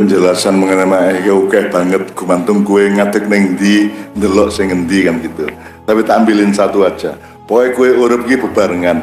[0.00, 2.02] penjelasan mengenai mak ya oke banget.
[2.18, 5.46] Gumantung kue ngadeg neng di ndelok sing ngendi kan gitu.
[5.86, 7.14] Tapi tak ambilin satu aja.
[7.46, 8.98] Pokoknya kue urip ki bebarengan.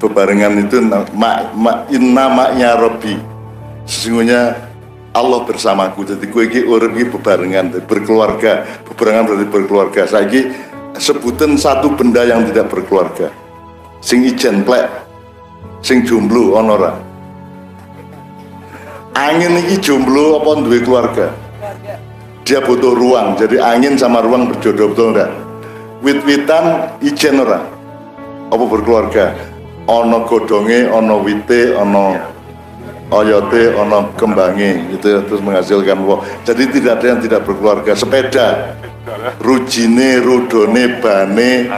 [0.00, 0.80] Bebarengan itu
[1.12, 3.35] mak mak inna maknya Robi
[3.86, 4.68] sesungguhnya
[5.16, 6.04] Allah bersamaku.
[6.04, 10.02] Jadi kue ki urip ki bebarengan berkeluarga bebarengan berarti berkeluarga.
[10.04, 10.28] Saya
[11.00, 13.32] sebutan satu benda yang tidak berkeluarga.
[14.04, 14.86] Sing ijen plek
[15.80, 16.98] sing jomblo onora
[19.16, 21.26] angin ini jomblo apa duwe keluarga?
[22.46, 23.34] Dia butuh ruang.
[23.34, 25.30] Jadi angin sama ruang berjodoh betul enggak
[26.04, 27.64] wit-witan ijen ora?
[28.52, 29.34] Apa berkeluarga?
[29.86, 32.35] Ono godonge ono wite ono
[33.10, 37.92] oyote ono kembange itu ya, terus menghasilkan woh jadi tidak ada yang tidak berkeluarga.
[37.94, 38.48] Sepeda.
[39.38, 41.70] Rujine rudone bane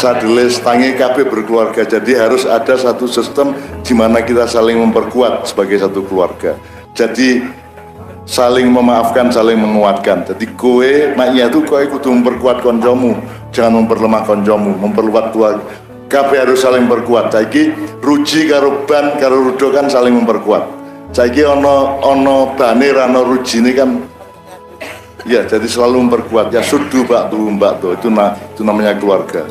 [0.00, 1.84] sadele stange kabeh berkeluarga.
[1.84, 3.52] Jadi harus ada satu sistem
[3.84, 6.56] di mana kita saling memperkuat sebagai satu keluarga.
[6.96, 7.44] Jadi
[8.24, 10.24] saling memaafkan saling menguatkan.
[10.32, 13.20] Jadi kowe maknya itu kowe kudu memperkuat koncomu
[13.52, 15.60] jangan memperlemah koncomu memperluat tua
[16.06, 17.30] kabeh harus saling berkuat.
[17.30, 20.64] Saiki ruji karo ban karo rudo kan saling memperkuat.
[21.14, 23.90] Saiki ono ono bane rano rujine kan
[25.26, 26.54] Ya, jadi selalu memperkuat.
[26.54, 29.42] Ya sudu mbak tuh mbak tuh itu na, itu namanya keluarga.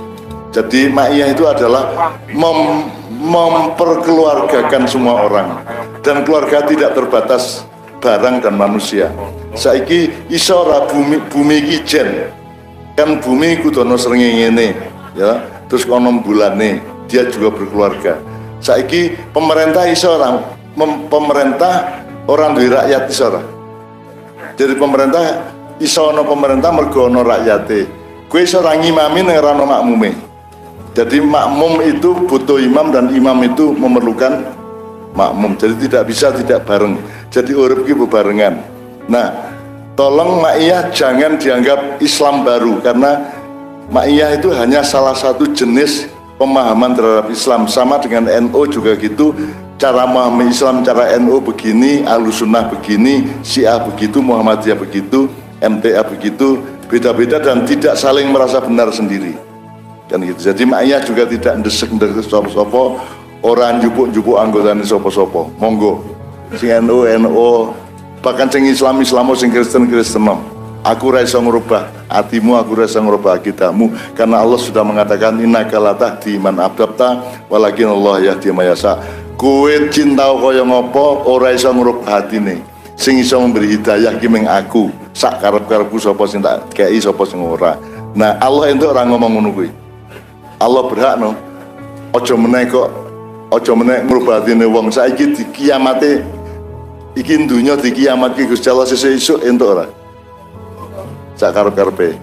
[0.55, 5.67] Jadi ma'iyah itu adalah mem, memperkeluargakan semua orang.
[5.99, 7.67] Dan keluarga tidak terbatas
[7.99, 9.11] barang dan manusia.
[9.51, 12.31] Saiki isora bumi bumi ijen
[12.95, 14.67] kan bumi kudono srengenge ngene
[15.19, 18.17] ya terus kono bulane dia juga berkeluarga.
[18.61, 20.41] Saiki pemerintah iso orang
[21.07, 23.41] pemerintah orang duwe rakyat iso ora?
[24.55, 25.23] Jadi pemerintah
[25.77, 27.87] iso ono pemerintah mergo ono rakyate.
[28.31, 29.65] Kowe iso ora ngimami nek ora ono.
[30.95, 34.47] Jadi makmum itu butuh imam dan imam itu memerlukan
[35.11, 35.59] makmum.
[35.59, 36.95] Jadi tidak bisa tidak bareng.
[37.27, 38.63] Jadi urip ki bebarengan.
[39.11, 39.27] Nah,
[39.99, 43.27] tolong ma'iyah jangan dianggap Islam baru karena
[43.89, 46.09] ma'iyah itu hanya salah satu jenis
[46.39, 47.67] pemahaman terhadap Islam.
[47.67, 49.35] Sama dengan NU juga gitu.
[49.75, 55.27] Cara memahami Islam cara NU begini Ahlussunnah begini Syiah begitu Muhammadiyah begitu
[55.59, 56.63] MTA begitu.
[56.87, 59.35] Beda-beda dan tidak saling merasa benar sendiri.
[60.07, 60.53] Kan gitu.
[60.53, 63.01] Jadi maknya juga tidak ndesek ndesek sopo-sopo
[63.43, 66.05] orang jupuk-jupuk anggotanya sopo-sopo monggo.
[66.55, 67.73] Sing NU NU
[68.23, 70.23] bahkan sing Islam Islam sing Kristen Kristen
[70.85, 75.81] aku ra iso ngrubah hatimu aku ra iso ngrubah akidahmu karena Allah sudah mengatakan innaka
[75.81, 79.01] la tahdi man ahbabta walakin Allah yahdi man yasha.
[79.35, 82.61] Kowe cinta kaya ngopo ora iso ngrubah hatine.
[82.95, 84.87] Sing iso memberi hidayah ki meng aku.
[85.11, 87.75] Sak karep-karepku sapa sing tak kei sapa sing ora.
[88.15, 89.51] Nah Allah entuk ora ngomong ngono
[90.61, 91.35] Allah berhak no.
[92.15, 92.87] Ojo meneh kok
[93.51, 94.87] ojo meneh ngrubah hatine wong.
[94.87, 96.23] Saiki di kiamate
[97.19, 100.04] iki dunya di kiamat ki Gusti Allah esuk entuk ora
[101.35, 102.15] sak karep-karepe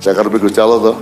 [0.00, 0.94] sak karepe Gusti Allah to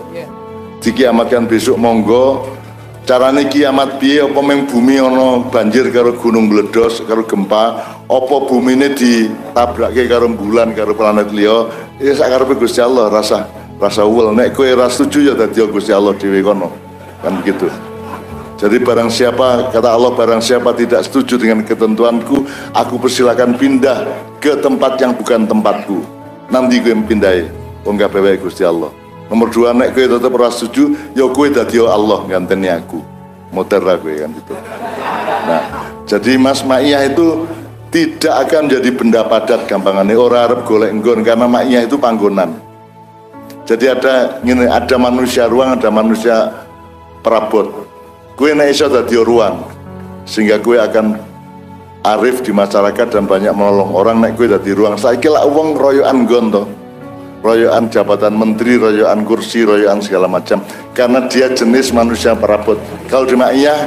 [0.80, 2.56] dikiamatkan besok monggo.
[3.00, 4.22] Carane kiamat piye?
[4.22, 7.96] Apa meng bumi ana banjir karo gunung meledos karo gempa?
[8.06, 11.68] Apa bumine ditabrake karo bulan karo planet liya?
[11.98, 13.48] Ya sak karepe Gusti Allah rasa
[13.80, 14.36] rasa uwel.
[14.36, 16.70] Nek kowe ora setuju ya dadi Gusti Allah dhewe kono.
[17.24, 17.68] Kan begitu
[18.60, 22.44] jadi barang siapa kata Allah barang siapa tidak setuju dengan ketentuanku
[22.76, 24.04] aku persilakan pindah
[24.36, 26.04] ke tempat yang bukan tempatku
[26.50, 27.46] nanti gue pindahi
[27.86, 28.90] wong kabeh Gusti Allah.
[29.30, 32.98] Nomor dua nek kowe tetep ora setuju ya kowe dadi Allah nganteni aku.
[33.54, 34.54] Muter lah kowe kan gitu.
[35.46, 35.62] Nah
[36.10, 37.46] jadi Mas Ma'iyah itu
[37.94, 42.58] tidak akan jadi benda padat gampangannya orang Arab golek nggon karena Ma'iyah itu panggonan.
[43.70, 46.66] Jadi ada gini, ada manusia ruang ada manusia
[47.22, 47.86] perabot.
[48.34, 49.62] Kue nek iso dadi ruang
[50.26, 51.29] sehingga kue akan
[52.00, 54.96] arif di masyarakat dan banyak menolong orang nek kue dadi ruang.
[54.96, 56.64] Saiki lah uang royoan gonto
[57.40, 60.64] royoan jabatan menteri royoan kursi royoan segala macam.
[60.96, 62.76] Karena dia jenis manusia perabot.
[63.08, 63.80] Kalau di Ma'iyah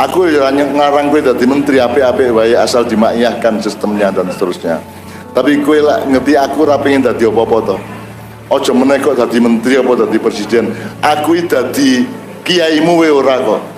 [0.00, 4.80] aku ya hanya ngarang kue dadi menteri ape-ape wae asal dimaiyahkan sistemnya dan seterusnya.
[5.32, 7.80] Tapi kue lah ngerti aku rapingin dadi apa-apa toh
[8.52, 10.72] ojo meneh kok dadi menteri apa dadi presiden.
[11.00, 11.90] Aku iki dadi
[12.44, 13.71] kiaimu we ora kok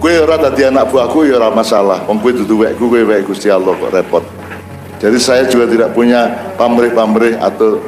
[0.00, 2.04] kowe ora dadi anak buahku ya ora masalah.
[2.06, 4.24] Wong kowe dudu wekku kowe wek Gusti Allah kok repot.
[4.96, 7.80] Jadi saya juga tidak punya pamrih-pamrih atau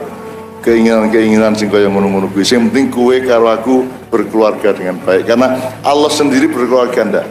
[0.61, 2.45] keinginan-keinginan sing kaya ngono-ngono kuwi.
[2.45, 5.25] Sing penting kowe karo aku berkeluarga dengan baik.
[5.25, 7.27] Karena Allah sendiri berkeluarga ndak?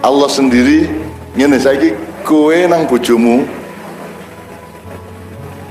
[0.00, 0.88] Allah sendiri
[1.36, 1.92] ngene saiki
[2.24, 3.44] kowe nang bojomu.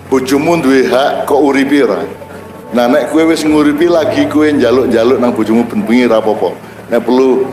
[0.06, 2.06] Bojomu duwe hak kok uripi ora?
[2.76, 6.06] Nah nek kowe wis nguripi lagi kowe njaluk-njaluk nang bojomu ben bengi
[6.90, 7.50] nek perlu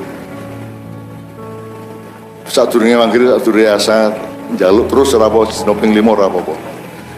[2.45, 4.13] sadurunge mangkir sadurunge asar
[4.53, 6.55] njaluk terus ora apa snoping limo ora apa-apa.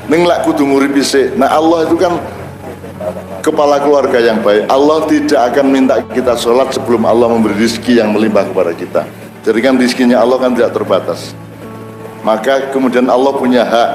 [0.07, 0.63] Ning lek kudu
[1.03, 2.15] sik nah Allah itu kan
[3.43, 4.71] kepala keluarga yang baik.
[4.71, 9.03] Allah tidak akan minta kita sholat sebelum Allah memberi rizki yang melimpah kepada kita.
[9.43, 11.35] Jadi kan rizkinya Allah kan tidak terbatas.
[12.25, 13.91] Maka kemudian Allah punya hak.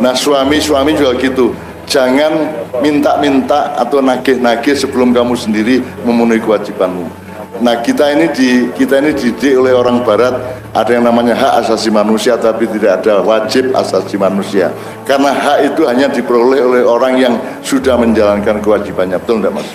[0.00, 1.52] Nah suami-suami juga gitu.
[1.90, 7.19] Jangan minta-minta atau nagih-nagih sebelum kamu sendiri memenuhi kewajibanmu
[7.58, 10.62] nah kita ini di kita ini didik oleh orang barat.
[10.70, 14.70] Ada yang namanya hak asasi manusia tapi tidak ada wajib asasi manusia.
[15.02, 17.34] Karena hak itu hanya diperoleh oleh orang yang
[17.66, 19.18] sudah menjalankan kewajibannya.
[19.18, 19.68] Betul enggak mas?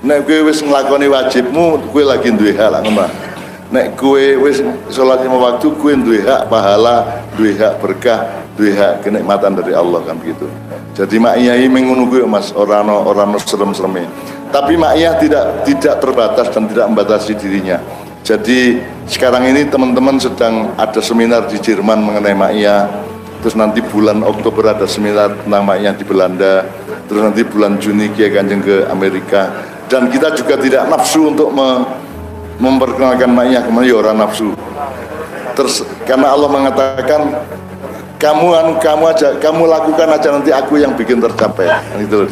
[0.00, 3.28] Nek gue wis ngelakoni wajibmu gue lagi duwe hak lah ngomong
[3.68, 8.24] nek kue wis sholat lima waktu kue duwe hak pahala duwe hak berkah
[8.56, 10.48] duwe hak kenikmatan dari Allah kan begitu
[10.98, 12.50] jadi mak iyai mengono Mas.
[12.50, 14.10] Orang orang serem-serem
[14.48, 17.78] tapi mak iya tidak tidak terbatas dan tidak membatasi dirinya.
[18.26, 22.90] Jadi sekarang ini teman-teman sedang ada seminar di Jerman mengenai mak iya
[23.38, 26.66] terus nanti bulan Oktober ada seminar tentang mak iya di Belanda.
[27.06, 29.48] Terus nanti bulan Juni Kiai Kanjeng ke Amerika.
[29.88, 31.80] Dan kita juga tidak nafsu untuk me
[32.58, 34.50] memperkenalkan maknya ke mana ya orang nafsu?
[35.54, 37.20] Terus karena Allah mengatakan
[38.18, 41.70] kamu anu kamu aja kamu lakukan aja nanti aku yang bikin tercapai.
[41.70, 42.28] Kan itu loh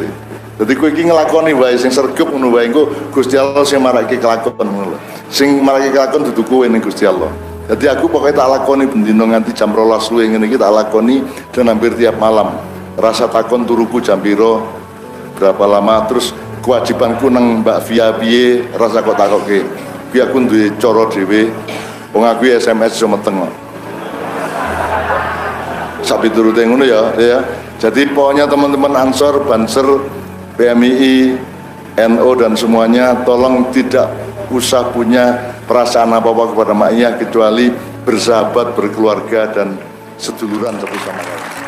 [0.57, 4.57] jadi kue ini ngelakoni wae sing sergap ngono wae engko Gusti Allah sing marake kelakon
[4.57, 4.97] ngono lho.
[5.29, 7.29] Sing marake kelakon dudu kowe ning Gusti Allah.
[7.69, 11.21] Jadi aku pokoknya tak lakoni bendino nganti jam rolas luwe ngene iki tak lakoni
[11.53, 12.57] dan hampir tiap malam.
[12.97, 14.65] Rasa takon turuku jam piro
[15.37, 16.33] berapa lama terus
[16.65, 19.61] kewajibanku nang Mbak Via piye rasa kok takoke
[20.09, 21.53] kuwi aku duwe cara dhewe?
[22.17, 23.66] Wong SMS iso meteng kok
[26.07, 27.43] sapi turute ngono ya ya
[27.83, 29.85] jadi pokoknya teman-teman Ansor Banser
[30.55, 31.35] PMII
[31.97, 34.07] NO dan semuanya tolong tidak
[34.47, 37.67] usah punya perasaan apa-apa kepada maknya kecuali
[38.07, 39.75] bersahabat, berkeluarga dan
[40.15, 41.66] seduluran satu sama lain.